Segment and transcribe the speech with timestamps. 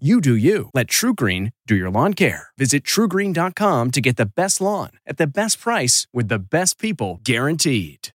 [0.00, 0.70] You do you.
[0.74, 2.48] Let TruGreen do your lawn care.
[2.58, 7.20] Visit trugreen.com to get the best lawn at the best price with the best people
[7.22, 8.08] guaranteed.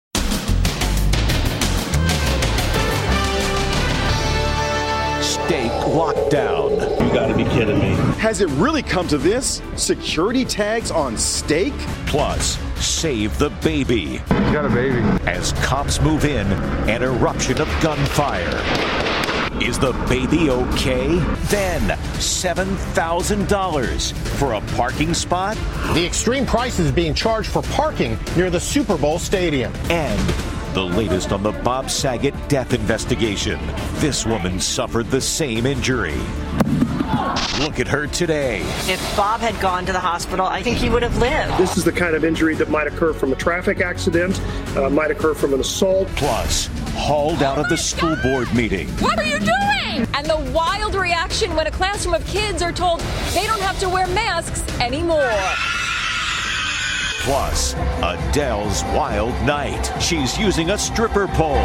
[5.23, 6.71] Steak lockdown.
[7.01, 7.95] You gotta be kidding me.
[8.19, 9.61] Has it really come to this?
[9.77, 11.73] Security tags on steak?
[12.07, 14.21] Plus, save the baby.
[14.29, 14.99] You got a baby.
[15.25, 16.45] As cops move in,
[16.89, 19.08] an eruption of gunfire.
[19.61, 21.17] Is the baby okay?
[21.49, 21.81] Then
[22.17, 25.57] $7,000 for a parking spot
[25.93, 29.73] The extreme prices being charged for parking near the Super Bowl stadium.
[29.89, 30.19] and
[30.73, 33.59] the latest on the Bob Saget death investigation.
[33.95, 36.17] This woman suffered the same injury.
[37.59, 38.61] Look at her today.
[38.87, 41.57] If Bob had gone to the hospital, I think he would have lived.
[41.57, 44.39] This is the kind of injury that might occur from a traffic accident,
[44.77, 46.07] uh, might occur from an assault.
[46.15, 48.87] Plus, hauled out of the school board meeting.
[48.99, 50.07] What are you doing?
[50.13, 52.99] And the wild reaction when a classroom of kids are told
[53.33, 55.33] they don't have to wear masks anymore.
[57.29, 59.93] Plus, Adele's wild night.
[60.01, 61.61] She's using a stripper pole.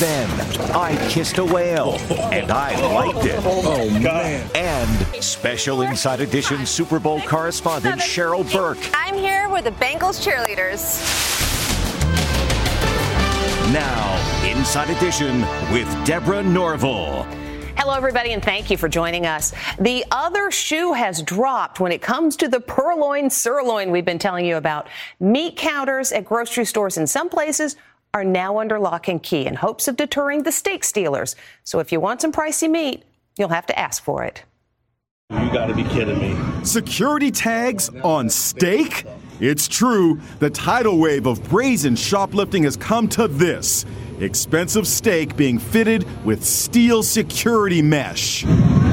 [0.00, 0.28] Then,
[0.74, 1.92] I kissed a whale,
[2.32, 3.38] and I liked it.
[3.44, 4.50] Oh, man.
[4.56, 8.78] And special Inside Edition Super Bowl correspondent Cheryl Burke.
[8.92, 11.00] I'm here with the Bengals cheerleaders.
[13.72, 15.42] Now, Inside Edition
[15.72, 17.24] with Deborah Norville.
[17.78, 19.52] Hello, everybody, and thank you for joining us.
[19.78, 24.46] The other shoe has dropped when it comes to the purloin sirloin we've been telling
[24.46, 24.88] you about.
[25.20, 27.76] Meat counters at grocery stores in some places
[28.14, 31.36] are now under lock and key in hopes of deterring the steak stealers.
[31.64, 33.04] So if you want some pricey meat,
[33.36, 34.42] you'll have to ask for it.
[35.30, 36.64] You gotta be kidding me.
[36.64, 39.04] Security tags on steak?
[39.38, 43.84] It's true, the tidal wave of brazen shoplifting has come to this
[44.18, 48.44] expensive steak being fitted with steel security mesh.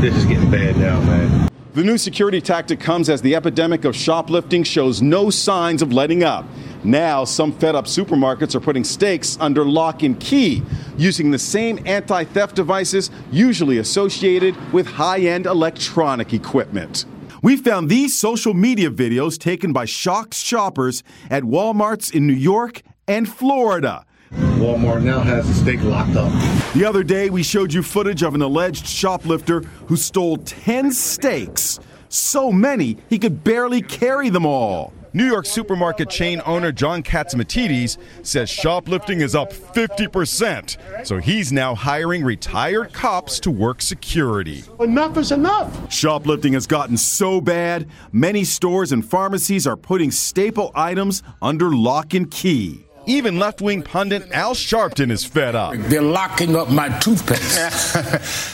[0.02, 1.50] This is getting bad now, man.
[1.76, 6.24] The new security tactic comes as the epidemic of shoplifting shows no signs of letting
[6.24, 6.46] up.
[6.84, 10.62] Now, some fed up supermarkets are putting steaks under lock and key,
[10.98, 17.06] using the same anti theft devices usually associated with high end electronic equipment.
[17.44, 22.82] We found these social media videos taken by shocked shoppers at Walmarts in New York
[23.06, 24.06] and Florida.
[24.32, 26.32] Walmart now has the steak locked up.
[26.74, 31.82] The other day, we showed you footage of an alleged shoplifter who stole 10 steaks.
[32.08, 34.94] So many, he could barely carry them all.
[35.16, 41.06] New York supermarket chain owner John Catsimatidis says shoplifting is up 50%.
[41.06, 44.64] So he's now hiring retired cops to work security.
[44.80, 45.94] Enough is enough.
[45.94, 52.16] Shoplifting has gotten so bad, many stores and pharmacies are putting staple items under lock
[52.16, 52.84] and key.
[53.06, 55.76] Even left wing pundit Al Sharpton is fed up.
[55.76, 57.96] They're locking up my toothpaste.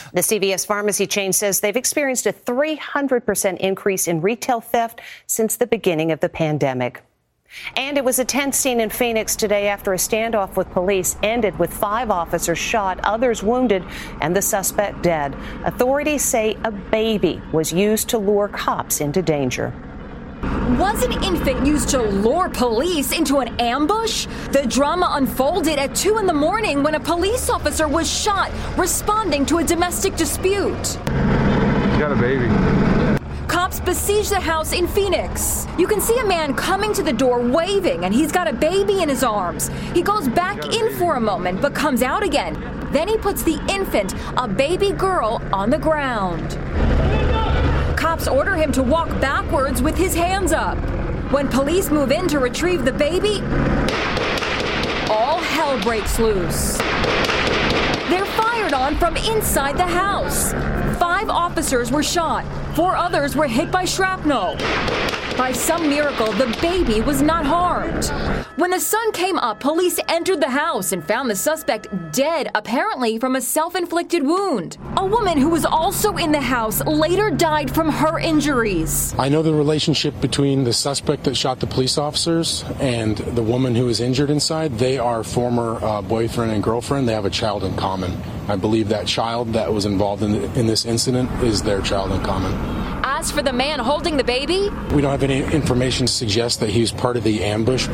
[0.12, 5.68] The CVS pharmacy chain says they've experienced a 300% increase in retail theft since the
[5.68, 7.00] beginning of the pandemic.
[7.76, 11.56] And it was a tense scene in Phoenix today after a standoff with police ended
[11.60, 13.84] with five officers shot, others wounded,
[14.20, 15.36] and the suspect dead.
[15.64, 19.72] Authorities say a baby was used to lure cops into danger.
[20.42, 24.26] Was an infant used to lure police into an ambush?
[24.52, 29.44] The drama unfolded at 2 in the morning when a police officer was shot responding
[29.46, 30.98] to a domestic dispute.
[31.06, 32.48] You got a baby.
[33.48, 35.66] Cops besiege the house in Phoenix.
[35.76, 39.02] You can see a man coming to the door waving, and he's got a baby
[39.02, 39.68] in his arms.
[39.92, 42.54] He goes back in for a moment, but comes out again.
[42.92, 46.58] Then he puts the infant, a baby girl, on the ground.
[48.10, 50.76] Cops order him to walk backwards with his hands up.
[51.30, 53.40] When police move in to retrieve the baby,
[55.08, 56.76] all hell breaks loose.
[58.08, 60.50] They're fired on from inside the house.
[60.98, 64.56] Five officers were shot, four others were hit by shrapnel.
[65.40, 68.04] By some miracle, the baby was not harmed.
[68.56, 73.18] When the sun came up, police entered the house and found the suspect dead, apparently
[73.18, 74.76] from a self inflicted wound.
[74.98, 79.14] A woman who was also in the house later died from her injuries.
[79.18, 83.74] I know the relationship between the suspect that shot the police officers and the woman
[83.74, 84.76] who was injured inside.
[84.76, 87.08] They are former uh, boyfriend and girlfriend.
[87.08, 88.12] They have a child in common.
[88.46, 92.22] I believe that child that was involved in, in this incident is their child in
[92.22, 92.79] common.
[93.20, 96.70] As for the man holding the baby, We don't have any information to suggest that
[96.70, 97.86] he was part of the ambush.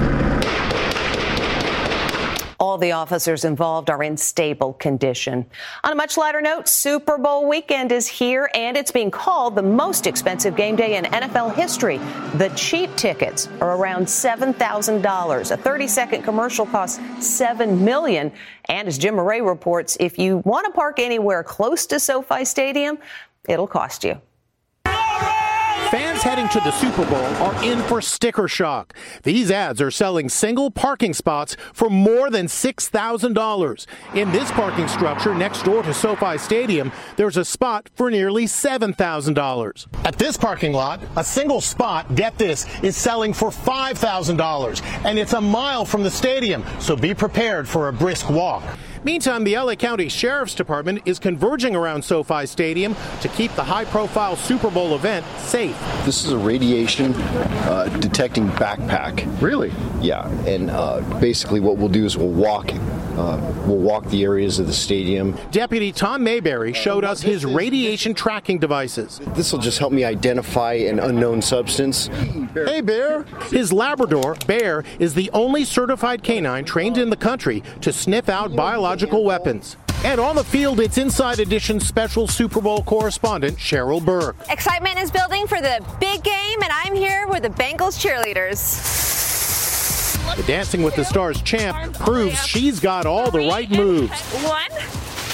[2.60, 5.44] All the officers involved are in stable condition.
[5.82, 9.64] On a much lighter note, Super Bowl weekend is here, and it's being called the
[9.64, 11.98] most expensive game day in NFL history.
[12.36, 14.54] The cheap tickets are around $7,000.
[15.50, 18.30] A 30-second commercial costs $7 million.
[18.66, 22.96] And as Jim Moret reports, if you want to park anywhere close to SoFi Stadium,
[23.48, 24.20] it'll cost you.
[25.90, 28.92] Fans heading to the Super Bowl are in for sticker shock.
[29.22, 33.86] These ads are selling single parking spots for more than $6,000.
[34.14, 39.86] In this parking structure next door to SoFi Stadium, there's a spot for nearly $7,000.
[40.04, 44.82] At this parking lot, a single spot, get this, is selling for $5,000.
[45.04, 48.64] And it's a mile from the stadium, so be prepared for a brisk walk.
[49.06, 53.84] Meantime, the LA County Sheriff's Department is converging around SoFi Stadium to keep the high
[53.84, 55.78] profile Super Bowl event safe.
[56.04, 59.24] This is a radiation uh, detecting backpack.
[59.40, 59.72] Really?
[60.00, 64.58] Yeah, and uh, basically what we'll do is we'll walk, uh, we'll walk the areas
[64.58, 65.38] of the stadium.
[65.52, 69.20] Deputy Tom Mayberry showed us his radiation tracking devices.
[69.36, 72.08] This will just help me identify an unknown substance.
[72.54, 73.22] Hey, Bear!
[73.52, 78.56] His Labrador, Bear, is the only certified canine trained in the country to sniff out
[78.56, 79.76] biological weapons.
[80.04, 84.36] And on the field, it's Inside Edition special Super Bowl correspondent Cheryl Burke.
[84.48, 88.56] Excitement is building for the big game, and I'm here with the Bengals cheerleaders.
[90.36, 94.20] The Dancing with the Stars champ proves she's got all the right moves.
[94.44, 94.70] One,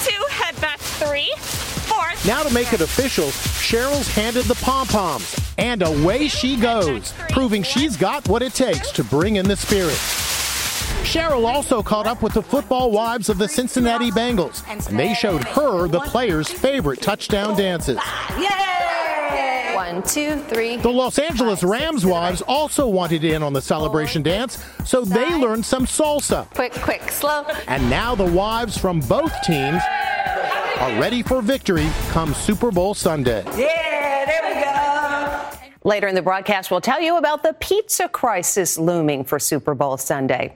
[0.03, 2.05] two, head back three, four.
[2.25, 7.63] Now to make it official, Cheryl's handed the pom poms, and away she goes, proving
[7.63, 10.22] she's got what it takes to bring in the spirit.
[11.03, 15.43] Cheryl also caught up with the football wives of the Cincinnati Bengals, and they showed
[15.43, 17.99] her the players' favorite touchdown dances.
[19.75, 20.77] One, two, three.
[20.77, 25.65] The Los Angeles Rams wives also wanted in on the celebration dance, so they learned
[25.65, 26.49] some salsa.
[26.53, 27.45] Quick, quick, slow.
[27.67, 29.81] And now the wives from both teams
[30.79, 33.43] are ready for victory come Super Bowl Sunday.
[33.57, 35.69] Yeah, there we go.
[35.83, 39.97] Later in the broadcast, we'll tell you about the pizza crisis looming for Super Bowl
[39.97, 40.55] Sunday.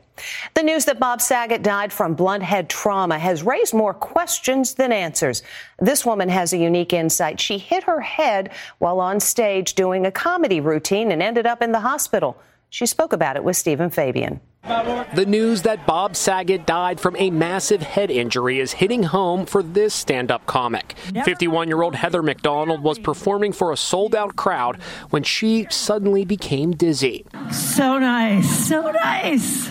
[0.54, 4.92] The news that Bob Saget died from blunt head trauma has raised more questions than
[4.92, 5.44] answers.
[5.80, 7.40] This woman has a unique insight.
[7.40, 11.72] She hit her head while on stage doing a comedy routine and ended up in
[11.72, 12.38] the hospital.
[12.69, 14.42] She spoke about it with Steven Fabian.
[14.68, 19.64] The news that Bob Saget died from a massive head injury is hitting home for
[19.64, 20.96] this stand up comic.
[21.24, 26.25] 51 year old Heather McDonald was performing for a sold out crowd when she suddenly
[26.25, 27.25] became dizzy.
[27.52, 29.69] So nice, so nice.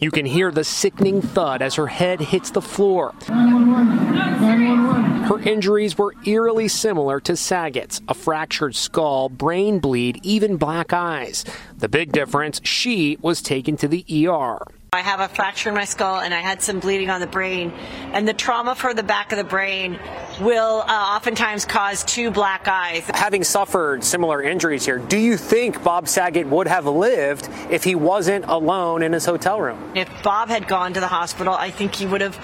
[0.00, 3.14] You can hear the sickening thud as her head hits the floor.
[5.24, 11.44] Her injuries were eerily similar to Saget's a fractured skull, brain bleed, even black eyes.
[11.78, 14.58] The big difference she was taken to the ER.
[14.94, 17.72] I have a fracture in my skull and I had some bleeding on the brain.
[18.12, 19.98] And the trauma for the back of the brain
[20.40, 23.04] will uh, oftentimes cause two black eyes.
[23.12, 27.96] Having suffered similar injuries here, do you think Bob Saget would have lived if he
[27.96, 29.92] wasn't alone in his hotel room?
[29.96, 32.38] If Bob had gone to the hospital, I think he would have.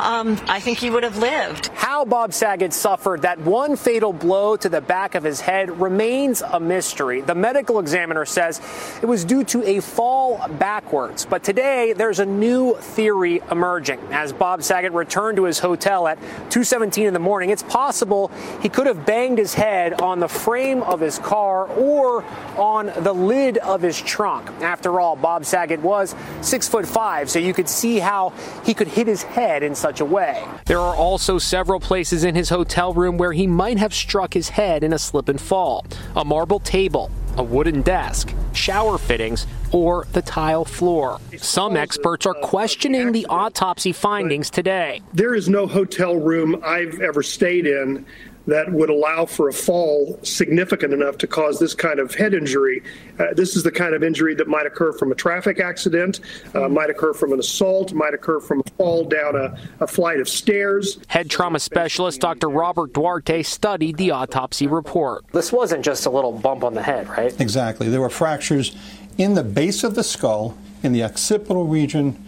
[0.00, 1.66] Um, I think he would have lived.
[1.74, 6.40] How Bob Saget suffered that one fatal blow to the back of his head remains
[6.40, 7.20] a mystery.
[7.20, 8.62] The medical examiner says
[9.02, 11.26] it was due to a fall backwards.
[11.26, 14.00] But today, there's a new theory emerging.
[14.10, 18.30] As Bob Saget returned to his hotel at 2:17 in the morning, it's possible
[18.62, 22.24] he could have banged his head on the frame of his car or
[22.56, 24.48] on the lid of his trunk.
[24.62, 28.32] After all, Bob Saget was six foot five, so you could see how
[28.64, 30.46] he could hit his head in such a way.
[30.66, 34.50] There are also several places in his hotel room where he might have struck his
[34.50, 35.84] head in a slip and fall.
[36.14, 41.18] A marble table, a wooden desk, shower fittings, or the tile floor.
[41.38, 45.00] Some experts are questioning the autopsy findings today.
[45.12, 48.06] There is no hotel room I've ever stayed in
[48.46, 52.82] that would allow for a fall significant enough to cause this kind of head injury.
[53.18, 56.20] Uh, this is the kind of injury that might occur from a traffic accident,
[56.54, 60.20] uh, might occur from an assault, might occur from a fall down a, a flight
[60.20, 60.98] of stairs.
[61.08, 62.48] Head trauma specialist Dr.
[62.48, 65.24] Robert Duarte studied the autopsy report.
[65.32, 67.38] This wasn't just a little bump on the head, right?
[67.40, 67.88] Exactly.
[67.88, 68.76] There were fractures
[69.18, 72.22] in the base of the skull, in the occipital region,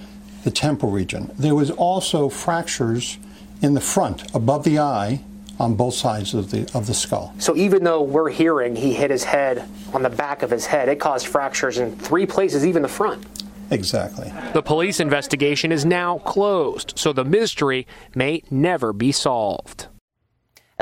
[0.45, 1.31] the temporal region.
[1.39, 3.19] There was also fractures
[3.63, 5.23] in the front, above the eye,
[5.59, 7.35] on both sides of the of the skull.
[7.39, 10.89] So even though we're hearing he hit his head on the back of his head,
[10.89, 13.25] it caused fractures in three places, even the front.
[13.71, 14.33] Exactly.
[14.53, 19.87] The police investigation is now closed, so the mystery may never be solved.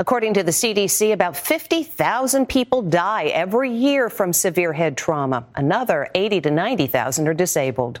[0.01, 5.45] According to the CDC, about 50,000 people die every year from severe head trauma.
[5.53, 7.99] Another 80 to 90,000 are disabled.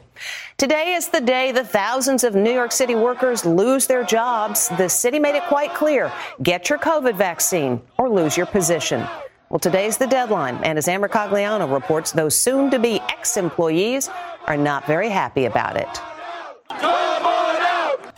[0.57, 4.67] Today is the day the thousands of New York City workers lose their jobs.
[4.79, 9.07] The city made it quite clear get your COVID vaccine or lose your position.
[9.49, 14.09] Well, today's the deadline, and as Amber Cogliano reports, those soon to be ex employees
[14.47, 16.01] are not very happy about it.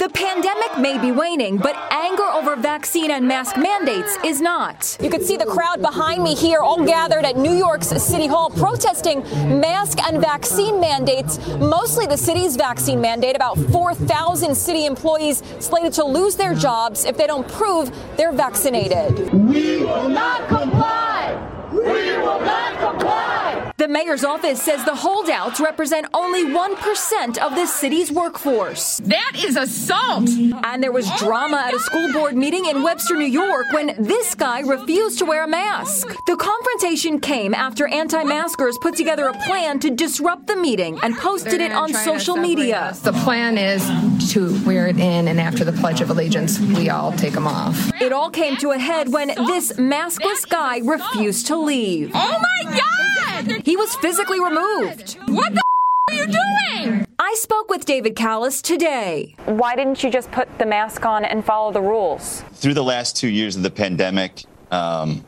[0.03, 4.97] The pandemic may be waning, but anger over vaccine and mask mandates is not.
[5.01, 8.49] You can see the crowd behind me here, all gathered at New York's City Hall
[8.49, 9.21] protesting
[9.61, 13.37] mask and vaccine mandates, mostly the city's vaccine mandate.
[13.37, 19.31] About 4,000 city employees slated to lose their jobs if they don't prove they're vaccinated.
[19.31, 21.69] We will not comply.
[21.71, 23.72] We will not comply.
[23.83, 28.99] The mayor's office says the holdouts represent only 1% of the city's workforce.
[28.99, 30.29] That is assault.
[30.29, 34.35] And there was drama at a school board meeting in Webster, New York when this
[34.35, 36.15] guy refused to wear a mask.
[36.27, 41.13] The confrontation came after anti maskers put together a plan to disrupt the meeting and
[41.17, 42.83] posted it on social media.
[42.83, 43.01] Us.
[43.01, 43.83] The plan is
[44.31, 47.91] to wear it in, and after the Pledge of Allegiance, we all take them off.
[48.01, 52.11] It all came to a head when this maskless guy refused to leave.
[52.13, 52.93] Oh my God!
[53.65, 55.17] He was physically removed.
[55.27, 55.61] What the
[56.09, 57.07] are you doing?
[57.19, 59.35] I spoke with David Callis today.
[59.45, 62.41] Why didn't you just put the mask on and follow the rules?
[62.53, 65.23] Through the last two years of the pandemic, um,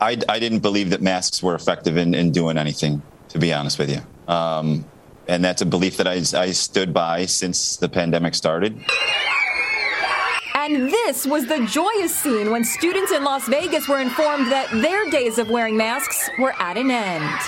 [0.00, 3.78] I, I, didn't believe that masks were effective in, in doing anything, to be honest
[3.78, 4.00] with you.
[4.32, 4.84] Um,
[5.28, 8.78] and that's a belief that I, I stood by since the pandemic started.
[10.54, 15.10] And this was the joyous scene when students in Las Vegas were informed that their
[15.10, 17.40] days of wearing masks were at an end.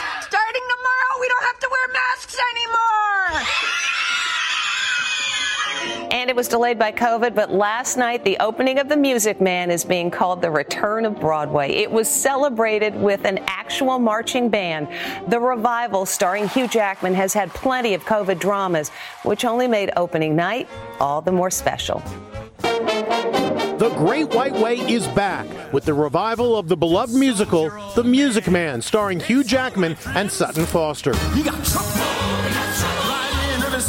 [2.36, 3.42] Wear anymore.
[6.10, 9.70] And it was delayed by COVID, but last night, the opening of The Music Man
[9.70, 11.72] is being called the return of Broadway.
[11.72, 14.88] It was celebrated with an actual marching band.
[15.28, 18.90] The revival, starring Hugh Jackman, has had plenty of COVID dramas,
[19.24, 20.68] which only made opening night
[21.00, 22.02] all the more special.
[22.62, 28.48] The Great White Way is back with the revival of the beloved musical, The Music
[28.48, 31.12] Man, starring Hugh Jackman and Sutton Foster.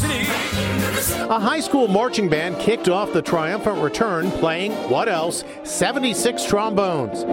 [0.04, 7.24] A high school marching band kicked off the triumphant return playing, what else, 76 trombones.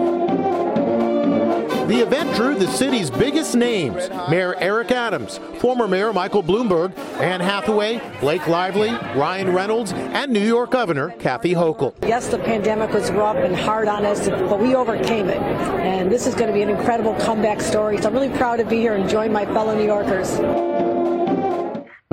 [1.87, 7.41] The event drew the city's biggest names Mayor Eric Adams, former Mayor Michael Bloomberg, Anne
[7.41, 11.93] Hathaway, Blake Lively, Ryan Reynolds, and New York Governor Kathy Hochul.
[12.07, 15.41] Yes, the pandemic was rough and hard on us, but we overcame it.
[15.41, 18.01] And this is going to be an incredible comeback story.
[18.01, 20.39] So I'm really proud to be here and join my fellow New Yorkers.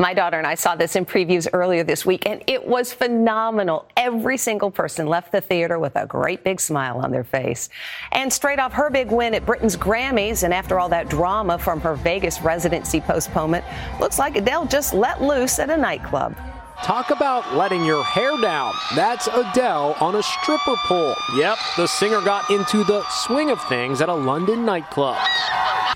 [0.00, 3.87] My daughter and I saw this in previews earlier this week, and it was phenomenal.
[3.99, 7.69] Every single person left the theater with a great big smile on their face.
[8.11, 11.83] And straight off her big win at Britain's Grammys, and after all that drama from
[11.83, 13.62] her Vegas residency postponement,
[14.00, 16.35] looks like Adele just let loose at a nightclub.
[16.83, 18.73] Talk about letting your hair down.
[18.97, 21.14] That's Adele on a stripper pole.
[21.37, 25.19] Yep, the singer got into the swing of things at a London nightclub.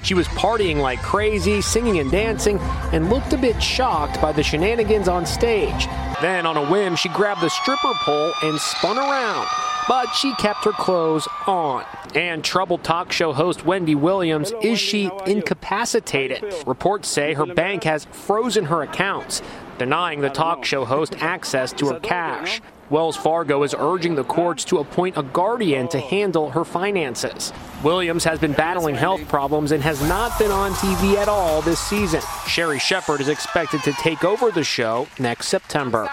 [0.02, 2.58] She was partying like crazy, singing and dancing,
[2.92, 5.86] and looked a bit shocked by the shenanigans on stage.
[6.20, 9.46] Then, on a whim, she grabbed the stripper pole and spun around.
[9.86, 11.84] But she kept her clothes on.
[12.14, 16.44] And troubled talk show host Wendy Williams is she incapacitated?
[16.66, 19.42] Reports say her bank has frozen her accounts,
[19.78, 22.62] denying the talk show host access to her cash.
[22.91, 27.53] Wells Fargo is urging the courts to appoint a guardian to handle her finances.
[27.83, 31.81] Williams has been battling health problems and has not been on TV at all this
[31.81, 32.21] season.
[32.47, 36.09] Sherri Shepherd is expected to take over the show next September.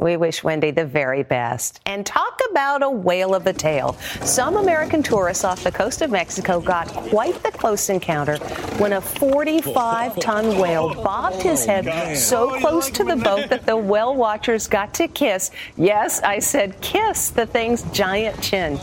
[0.00, 1.80] We wish Wendy the very best.
[1.84, 3.92] And talk about a whale of a tale.
[4.22, 8.38] Some American tourists off the coast of Mexico got quite the close encounter
[8.78, 13.76] when a 45 ton whale bobbed his head so close to the boat that the
[13.76, 15.50] whale watchers got to kiss.
[15.76, 18.78] Yes, I said kiss the thing's giant chin.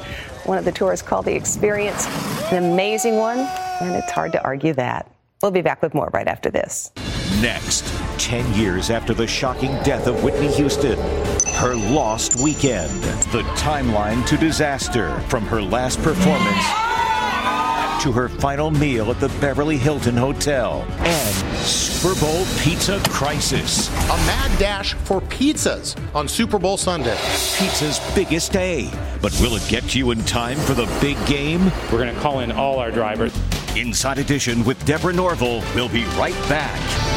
[0.46, 2.08] one of the tourists called The Experience
[2.52, 5.12] an amazing one, and it's hard to argue that.
[5.42, 6.92] We'll be back with more right after this.
[7.42, 7.86] Next,
[8.18, 10.98] 10 years after the shocking death of Whitney Houston,
[11.56, 16.66] her lost weekend, the timeline to disaster from her last performance
[18.02, 23.90] to her final meal at the Beverly Hilton Hotel, and Super Bowl pizza crisis.
[23.90, 27.18] A mad dash for pizzas on Super Bowl Sunday.
[27.58, 28.90] Pizza's biggest day.
[29.22, 31.66] But will it get to you in time for the big game?
[31.92, 33.36] We're going to call in all our drivers.
[33.76, 35.64] Inside Edition with Deborah Norville.
[35.76, 37.17] We'll be right back.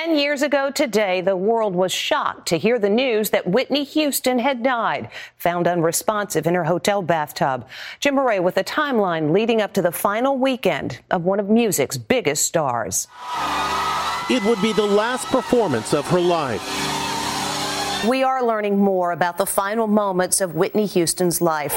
[0.00, 4.38] Ten years ago today, the world was shocked to hear the news that Whitney Houston
[4.38, 7.66] had died, found unresponsive in her hotel bathtub.
[7.98, 11.98] Jim Moret with a timeline leading up to the final weekend of one of music's
[11.98, 13.08] biggest stars.
[14.30, 16.62] It would be the last performance of her life.
[18.08, 21.74] We are learning more about the final moments of Whitney Houston's life.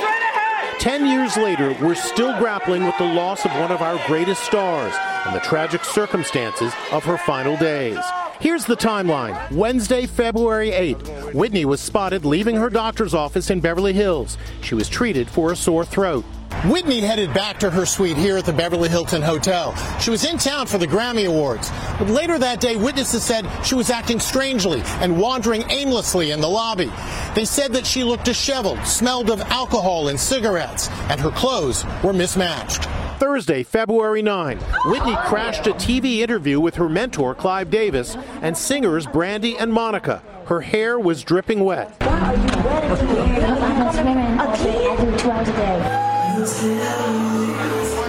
[0.78, 4.94] Ten years later, we're still grappling with the loss of one of our greatest stars
[5.26, 8.00] and the tragic circumstances of her final days.
[8.40, 9.52] Here's the timeline.
[9.52, 14.38] Wednesday, February 8, Whitney was spotted leaving her doctor's office in Beverly Hills.
[14.62, 16.26] She was treated for a sore throat.
[16.66, 19.76] Whitney headed back to her suite here at the Beverly Hilton Hotel.
[20.00, 21.72] She was in town for the Grammy Awards.
[21.98, 26.50] But later that day, witnesses said she was acting strangely and wandering aimlessly in the
[26.50, 26.92] lobby.
[27.34, 32.14] They said that she looked disheveled, smelled of alcohol and cigarettes, and her clothes were
[32.14, 32.88] mismatched.
[33.22, 39.06] Thursday, February 9, Whitney crashed a TV interview with her mentor, Clive Davis, and singers
[39.06, 40.24] Brandy and Monica.
[40.48, 41.92] Her hair was dripping wet.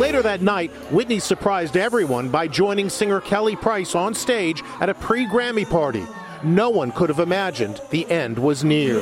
[0.01, 4.95] Later that night, Whitney surprised everyone by joining singer Kelly Price on stage at a
[4.95, 6.07] pre Grammy party.
[6.43, 8.95] No one could have imagined the end was near.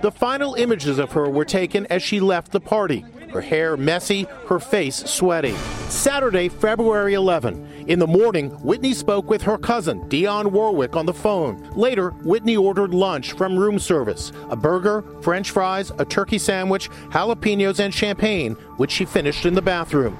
[0.00, 3.04] The final images of her were taken as she left the party.
[3.32, 5.54] Her hair messy, her face sweaty.
[5.88, 7.84] Saturday, February 11.
[7.88, 11.70] In the morning, Whitney spoke with her cousin, Dionne Warwick, on the phone.
[11.74, 17.80] Later, Whitney ordered lunch from room service a burger, french fries, a turkey sandwich, jalapenos,
[17.80, 20.18] and champagne, which she finished in the bathroom.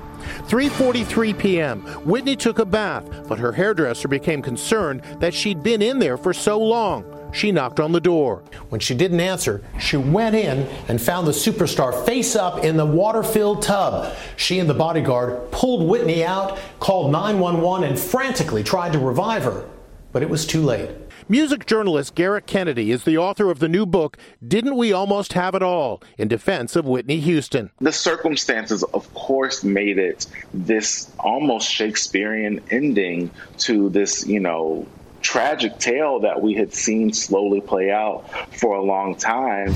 [0.48, 1.80] 3:43 p.m.
[2.04, 6.32] Whitney took a bath, but her hairdresser became concerned that she'd been in there for
[6.32, 7.04] so long.
[7.32, 8.42] She knocked on the door.
[8.70, 12.86] When she didn't answer, she went in and found the superstar face up in the
[12.86, 14.14] water filled tub.
[14.36, 19.64] She and the bodyguard pulled Whitney out, called 911, and frantically tried to revive her.
[20.12, 20.90] But it was too late.
[21.30, 25.54] Music journalist Gerrick Kennedy is the author of the new book, Didn't We Almost Have
[25.54, 26.02] It All?
[26.16, 27.70] in defense of Whitney Houston.
[27.80, 34.86] The circumstances, of course, made it this almost Shakespearean ending to this, you know,
[35.20, 38.24] tragic tale that we had seen slowly play out
[38.56, 39.74] for a long time.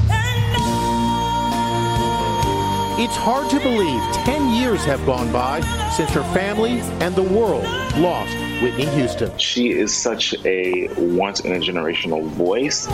[2.98, 5.60] It's hard to believe 10 years have gone by
[5.96, 7.64] since her family and the world
[7.96, 9.36] lost Whitney Houston.
[9.38, 12.86] She is such a once in a generational voice.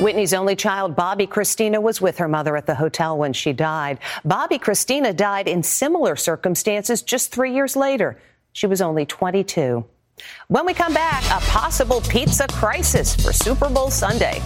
[0.00, 3.98] Whitney's only child, Bobbi Kristina, was with her mother at the hotel when she died.
[4.24, 8.16] Bobbi Kristina died in similar circumstances just three years later.
[8.52, 9.84] She was only 22.
[10.48, 14.42] When we come back, a possible pizza crisis for Super Bowl Sunday.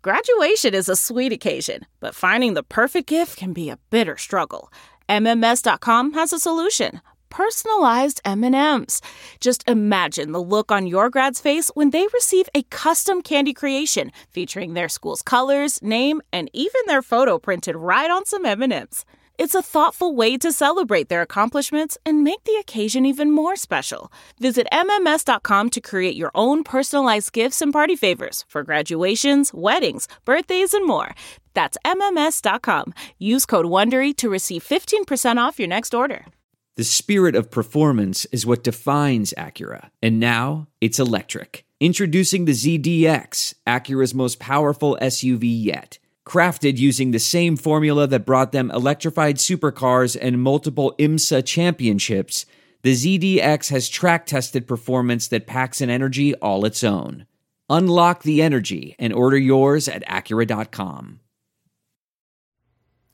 [0.00, 4.72] Graduation is a sweet occasion, but finding the perfect gift can be a bitter struggle.
[5.08, 7.00] MMS.com has a solution.
[7.30, 9.02] Personalized M&Ms.
[9.40, 14.12] Just imagine the look on your grad's face when they receive a custom candy creation
[14.30, 19.04] featuring their school's colors, name, and even their photo printed right on some M&Ms.
[19.38, 24.10] It's a thoughtful way to celebrate their accomplishments and make the occasion even more special.
[24.40, 30.74] Visit MMS.com to create your own personalized gifts and party favors for graduations, weddings, birthdays,
[30.74, 31.14] and more.
[31.54, 32.92] That's MMS.com.
[33.20, 36.26] Use code WONDERY to receive 15% off your next order.
[36.74, 39.90] The spirit of performance is what defines Acura.
[40.02, 41.64] And now it's electric.
[41.78, 45.98] Introducing the ZDX, Acura's most powerful SUV yet.
[46.28, 52.44] Crafted using the same formula that brought them electrified supercars and multiple IMSA championships,
[52.82, 57.24] the ZDX has track tested performance that packs an energy all its own.
[57.70, 61.20] Unlock the energy and order yours at Acura.com.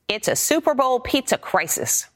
[0.09, 2.07] It's a Super Bowl pizza crisis.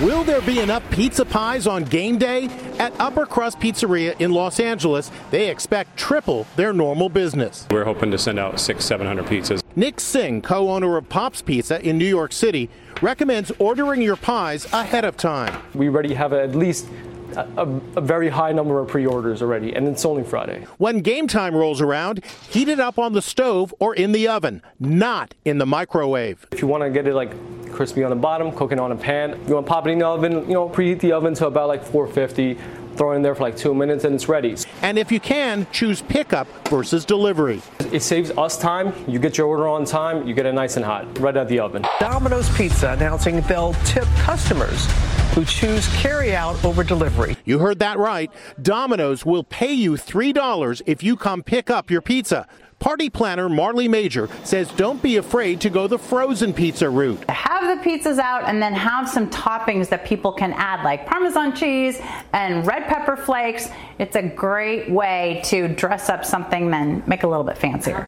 [0.00, 2.46] Will there be enough pizza pies on game day?
[2.80, 7.64] At Upper Crust Pizzeria in Los Angeles, they expect triple their normal business.
[7.70, 9.62] We're hoping to send out six, seven hundred pizzas.
[9.76, 12.68] Nick Singh, co owner of Pop's Pizza in New York City,
[13.02, 15.62] recommends ordering your pies ahead of time.
[15.74, 16.88] We already have at least
[17.36, 20.66] a, a, very high number of pre-orders already, and it's only Friday.
[20.78, 24.62] When game time rolls around, heat it up on the stove or in the oven,
[24.78, 26.46] not in the microwave.
[26.52, 27.32] If you want to get it like
[27.72, 30.06] crispy on the bottom, cooking on a pan, you want to pop it in the
[30.06, 32.58] oven, you know, preheat the oven to about like 450
[32.96, 34.56] throw it in there for like two minutes and it's ready.
[34.82, 37.60] And if you can, choose pickup versus delivery.
[37.92, 38.92] It saves us time.
[39.08, 41.48] You get your order on time, you get it nice and hot, right out of
[41.48, 41.84] the oven.
[42.00, 44.86] Domino's Pizza announcing they'll tip customers
[45.34, 47.36] who choose carry out over delivery.
[47.44, 48.30] You heard that right.
[48.62, 52.46] Domino's will pay you $3 if you come pick up your pizza.
[52.84, 57.18] Party planner Marley Major says don't be afraid to go the frozen pizza route.
[57.30, 61.56] Have the pizzas out and then have some toppings that people can add, like Parmesan
[61.56, 61.98] cheese
[62.34, 63.70] and red pepper flakes.
[63.98, 68.06] It's a great way to dress up something, then make a little bit fancier.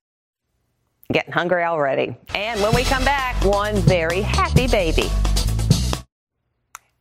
[1.11, 2.15] Getting hungry already.
[2.35, 5.09] And when we come back, one very happy baby.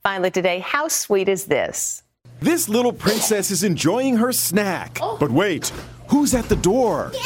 [0.02, 2.05] Finally, today, how sweet is this?
[2.39, 5.00] This little princess is enjoying her snack.
[5.02, 5.17] Oh.
[5.19, 5.69] But wait,
[6.10, 7.12] who's at the door?
[7.13, 7.19] Yeah.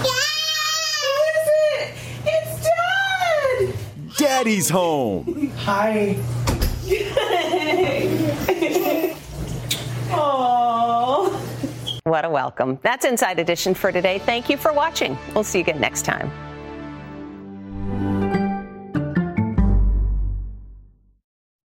[0.00, 1.94] What is it?
[2.24, 3.74] It's Dad!
[4.16, 5.52] Daddy's home.
[5.58, 6.16] Hi.
[10.10, 11.32] Aww.
[12.04, 12.78] What a welcome.
[12.82, 14.18] That's Inside Edition for today.
[14.20, 15.18] Thank you for watching.
[15.34, 16.30] We'll see you again next time.